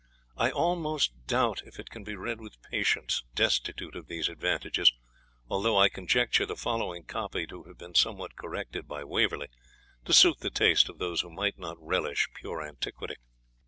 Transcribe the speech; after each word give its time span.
I 0.35 0.49
almost 0.49 1.11
doubt 1.27 1.61
if 1.63 1.77
it 1.79 1.91
can 1.91 2.03
be 2.03 2.15
read 2.15 2.41
with 2.41 2.59
patience, 2.63 3.23
destitute 3.35 3.95
of 3.95 4.07
these 4.07 4.29
advantages, 4.29 4.91
although 5.47 5.77
I 5.77 5.89
conjecture 5.89 6.47
the 6.47 6.55
following 6.55 7.03
copy 7.03 7.45
to 7.45 7.61
have 7.65 7.77
been 7.77 7.93
somewhat 7.93 8.35
corrected 8.35 8.87
by 8.87 9.03
Waverley, 9.03 9.49
to 10.05 10.13
suit 10.13 10.39
the 10.39 10.49
taste 10.49 10.89
of 10.89 10.97
those 10.97 11.21
who 11.21 11.29
might 11.29 11.59
not 11.59 11.77
relish 11.79 12.27
pure 12.33 12.63
antiquity. 12.65 13.17